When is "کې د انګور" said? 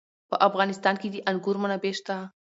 1.01-1.55